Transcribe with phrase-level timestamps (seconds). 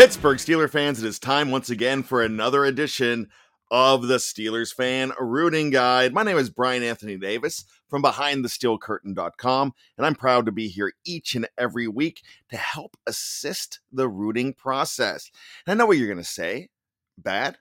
[0.00, 3.28] Pittsburgh Steeler fans, it is time once again for another edition
[3.70, 6.14] of the Steelers Fan Rooting Guide.
[6.14, 11.34] My name is Brian Anthony Davis from BehindTheSteelCurtain.com, and I'm proud to be here each
[11.34, 15.30] and every week to help assist the rooting process.
[15.66, 16.70] And I know what you're going to say
[17.18, 17.58] bad.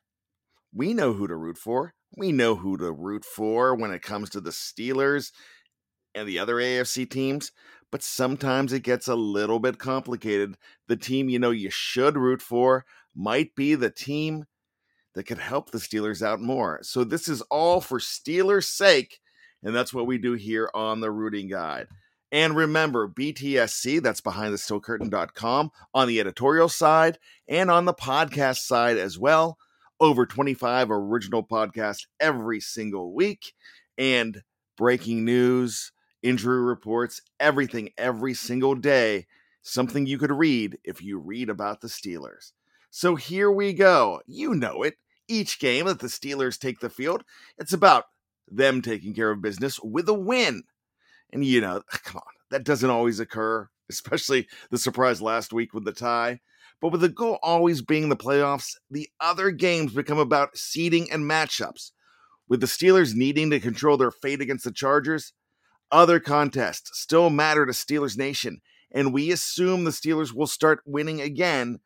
[0.74, 1.94] We know who to root for.
[2.16, 5.34] We know who to root for when it comes to the Steelers
[6.16, 7.52] and the other AFC teams
[7.92, 10.58] but sometimes it gets a little bit complicated.
[10.88, 14.46] The team you know you should root for might be the team
[15.16, 16.80] that could help the Steelers out more.
[16.84, 19.20] So this is all for Steelers' sake,
[19.64, 21.88] and that's what we do here on the Rooting Guide.
[22.32, 27.18] And remember, BTSC, that's behind the steel curtain.com on the editorial side
[27.48, 29.58] and on the podcast side as well.
[30.00, 33.54] Over 25 original podcasts every single week
[33.98, 34.44] and
[34.78, 35.92] breaking news,
[36.24, 39.28] injury reports, everything every single day.
[39.62, 42.54] Something you could read if you read about the Steelers.
[42.90, 44.22] So here we go.
[44.26, 44.96] You know it.
[45.28, 47.24] Each game that the Steelers take the field,
[47.58, 48.06] it's about
[48.48, 50.64] them taking care of business with a win.
[51.32, 55.86] And you know, come on, that doesn't always occur, especially the surprise last week with
[55.86, 56.40] the tie.
[56.82, 61.30] But with the goal always being the playoffs, the other games become about seeding and
[61.30, 61.92] matchups.
[62.48, 65.34] With the Steelers needing to control their fate against the Chargers,
[65.92, 68.62] other contests still matter to Steelers Nation,
[68.92, 71.80] and we assume the Steelers will start winning again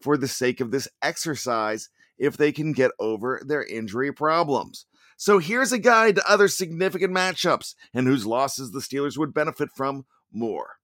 [0.00, 4.86] for the sake of this exercise if they can get over their injury problems.
[5.16, 9.68] So here's a guide to other significant matchups and whose losses the Steelers would benefit
[9.74, 10.76] from more.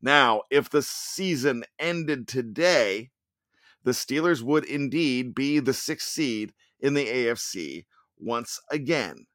[0.00, 3.10] Now, if the season ended today,
[3.82, 7.86] the Steelers would indeed be the sixth seed in the AFC
[8.18, 9.26] once again.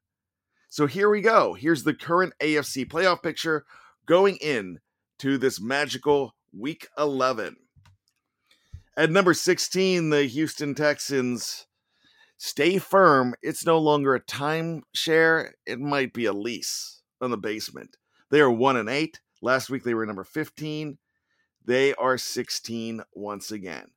[0.72, 1.52] So here we go.
[1.52, 3.66] Here's the current AFC playoff picture
[4.06, 4.80] going in
[5.18, 7.56] to this magical week 11.
[8.96, 11.66] At number 16, the Houston Texans
[12.38, 13.34] stay firm.
[13.42, 17.98] It's no longer a timeshare, it might be a lease on the basement.
[18.30, 19.20] They are 1 and 8.
[19.42, 20.96] Last week they were number 15.
[21.62, 23.88] They are 16 once again.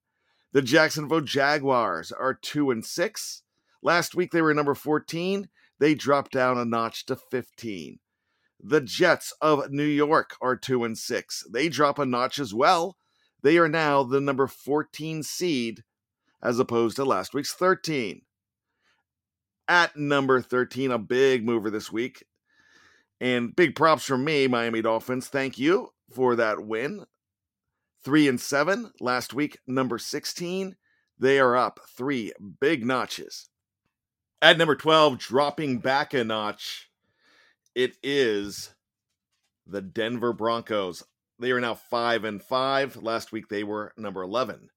[0.52, 3.44] The Jacksonville Jaguars are 2 and 6.
[3.82, 5.48] Last week they were number 14
[5.80, 8.00] they drop down a notch to 15.
[8.60, 11.44] The Jets of New York are 2 and 6.
[11.52, 12.98] They drop a notch as well.
[13.44, 15.84] They are now the number 14 seed
[16.42, 18.22] as opposed to last week's 13.
[19.68, 22.24] At number 13, a big mover this week.
[23.20, 25.28] And big props from me, Miami Dolphins.
[25.28, 27.06] Thank you for that win.
[28.04, 28.92] Three and seven.
[29.00, 30.76] Last week, number 16.
[31.18, 33.50] They are up three big notches.
[34.42, 36.90] At number 12, dropping back a notch,
[37.74, 38.74] it is
[39.66, 41.04] the Denver Broncos.
[41.40, 42.98] They are now five and five.
[42.98, 44.70] Last week they were number 11.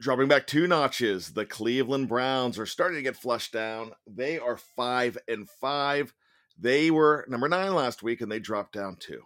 [0.00, 3.92] Dropping back two notches, the Cleveland Browns are starting to get flushed down.
[4.06, 6.12] They are five and five.
[6.58, 9.22] They were number nine last week and they dropped down two.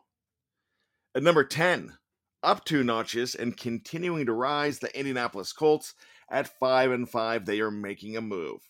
[1.14, 1.94] At number 10,
[2.43, 5.94] up two notches and continuing to rise, the Indianapolis Colts
[6.29, 7.47] at five and five.
[7.47, 8.61] They are making a move.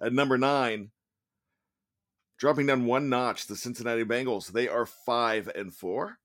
[0.00, 0.90] At number nine,
[2.38, 4.52] dropping down one notch, the Cincinnati Bengals.
[4.52, 6.18] They are five and four.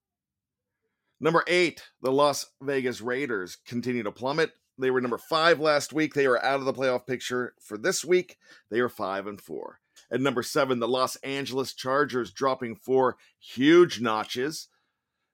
[1.19, 4.51] Number eight, the Las Vegas Raiders continue to plummet.
[4.77, 6.13] They were number five last week.
[6.13, 8.37] They are out of the playoff picture for this week.
[8.69, 9.81] They are five and four.
[10.09, 14.69] At number seven, the Los Angeles Chargers dropping four huge notches.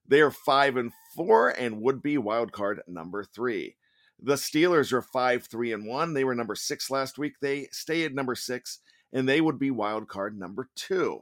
[0.07, 3.75] They are five and four and would be wild card number three.
[4.19, 6.13] The Steelers are five, three, and one.
[6.13, 7.33] They were number six last week.
[7.41, 8.79] They stay at number six,
[9.11, 11.21] and they would be wild card number two.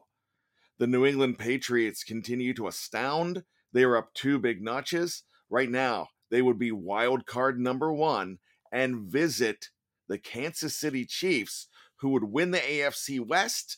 [0.77, 3.43] The New England Patriots continue to astound.
[3.71, 5.23] They are up two big notches.
[5.49, 8.39] Right now, they would be wild card number one
[8.71, 9.69] and visit
[10.07, 11.67] the Kansas City Chiefs,
[11.97, 13.77] who would win the AFC West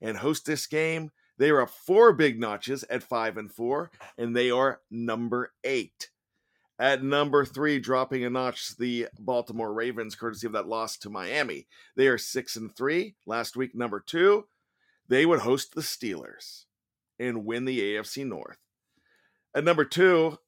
[0.00, 1.10] and host this game.
[1.38, 6.10] They are up four big notches at five and four, and they are number eight.
[6.78, 11.68] At number three, dropping a notch, the Baltimore Ravens, courtesy of that loss to Miami.
[11.96, 13.14] They are six and three.
[13.26, 14.46] Last week, number two,
[15.08, 16.64] they would host the Steelers
[17.18, 18.58] and win the AFC North.
[19.54, 20.38] At number two,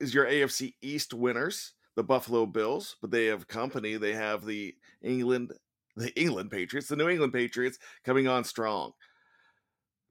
[0.00, 3.96] is your AFC East winners, the Buffalo Bills, but they have company.
[3.96, 5.52] They have the England,
[5.94, 8.92] the England Patriots, the New England Patriots coming on strong.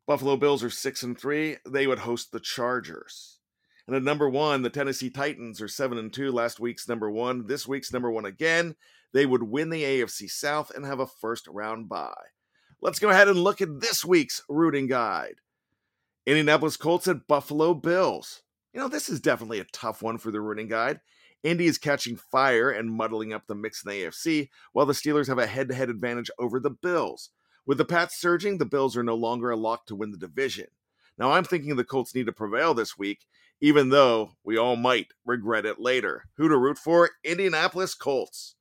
[0.07, 1.57] Buffalo Bills are six and three.
[1.67, 3.38] They would host the Chargers.
[3.89, 6.31] And at number one, the Tennessee Titans are seven and two.
[6.31, 8.75] Last week's number one, this week's number one again.
[9.13, 12.13] They would win the AFC South and have a first round bye.
[12.83, 15.37] Let's go ahead and look at this week's rooting guide.
[16.27, 18.43] Indianapolis Colts at Buffalo Bills.
[18.75, 20.99] You know, this is definitely a tough one for the rooting guide.
[21.41, 25.25] Indy is catching fire and muddling up the mix in the AFC, while the Steelers
[25.25, 27.31] have a head to head advantage over the Bills.
[27.65, 30.67] With the Pats surging, the Bills are no longer a lock to win the division.
[31.17, 33.25] Now, I'm thinking the Colts need to prevail this week,
[33.61, 36.25] even though we all might regret it later.
[36.37, 37.09] Who to root for?
[37.23, 38.55] Indianapolis Colts.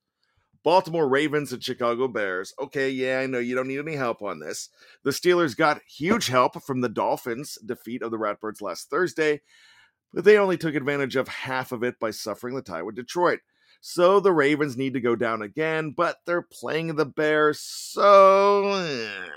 [0.65, 2.53] Baltimore Ravens and Chicago Bears.
[2.61, 4.69] Okay, yeah, I know you don't need any help on this.
[5.05, 9.41] The Steelers got huge help from the Dolphins' defeat of the Ratbirds last Thursday,
[10.13, 13.41] but they only took advantage of half of it by suffering the tie with Detroit.
[13.81, 19.29] So the Ravens need to go down again, but they're playing the Bears, so eh.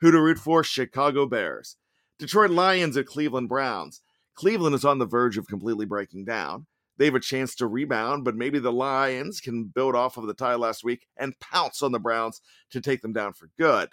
[0.00, 0.62] who to root for?
[0.62, 1.76] Chicago Bears.
[2.18, 4.02] Detroit Lions at Cleveland Browns.
[4.38, 6.66] Cleveland is on the verge of completely breaking down.
[6.96, 10.34] They have a chance to rebound, but maybe the Lions can build off of the
[10.34, 12.40] tie last week and pounce on the Browns
[12.70, 13.88] to take them down for good.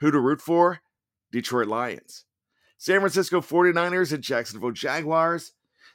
[0.00, 0.80] Who to root for?
[1.30, 2.24] Detroit Lions.
[2.78, 5.52] San Francisco 49ers and Jacksonville Jaguars.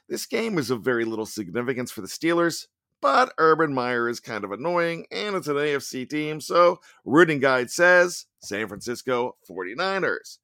[0.08, 2.68] This game is of very little significance for the Steelers,
[3.02, 7.70] but Urban Meyer is kind of annoying and it's an AFC team, so Rooting Guide
[7.70, 10.38] says San Francisco 49ers.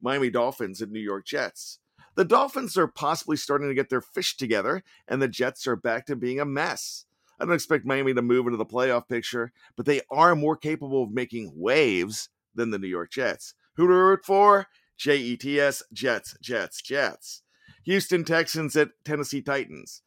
[0.00, 1.78] Miami Dolphins and New York Jets.
[2.14, 6.06] The Dolphins are possibly starting to get their fish together, and the Jets are back
[6.06, 7.06] to being a mess.
[7.40, 11.02] I don't expect Miami to move into the playoff picture, but they are more capable
[11.02, 13.54] of making waves than the New York Jets.
[13.76, 14.66] Who to root for?
[14.96, 17.42] J E T S, Jets, Jets, Jets.
[17.84, 20.02] Houston Texans at Tennessee Titans.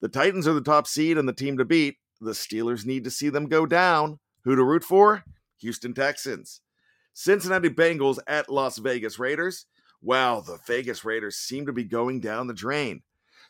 [0.00, 1.98] The Titans are the top seed and the team to beat.
[2.20, 4.18] The Steelers need to see them go down.
[4.44, 5.24] Who to root for?
[5.58, 6.62] Houston Texans.
[7.12, 9.66] Cincinnati Bengals at Las Vegas Raiders.
[10.02, 13.02] Wow, the Vegas Raiders seem to be going down the drain.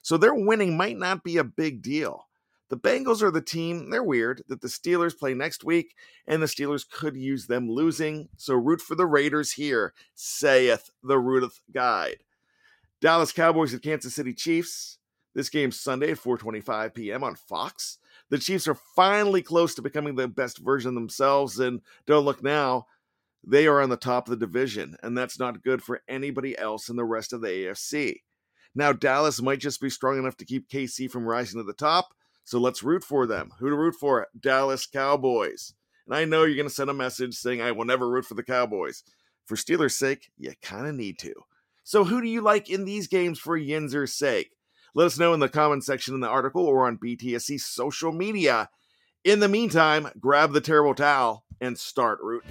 [0.03, 2.27] So their winning might not be a big deal.
[2.71, 5.97] The Bengals are the team, they're weird, that the Steelers play next week,
[6.29, 8.29] and the Steelers could use them losing.
[8.37, 12.23] So root for the Raiders here, saith the rooteth guide.
[13.01, 14.99] Dallas Cowboys at Kansas City Chiefs.
[15.35, 17.25] This game's Sunday at 4:25 p.m.
[17.25, 17.99] on Fox.
[18.29, 22.87] The Chiefs are finally close to becoming the best version themselves, and don't look now,
[23.45, 26.89] they are on the top of the division, and that's not good for anybody else
[26.89, 28.17] in the rest of the AFC.
[28.75, 32.15] Now, Dallas might just be strong enough to keep KC from rising to the top,
[32.45, 33.53] so let's root for them.
[33.59, 34.27] Who to root for?
[34.39, 35.75] Dallas Cowboys.
[36.07, 38.35] And I know you're going to send a message saying, I will never root for
[38.35, 39.05] the Cowboys.
[39.47, 41.35] For Steelers' sake, you kind of need to.
[41.83, 44.53] So, who do you like in these games for Yinzer's sake?
[44.95, 48.69] Let us know in the comment section in the article or on BTSC social media.
[49.25, 52.51] In the meantime, grab the terrible towel and start rooting.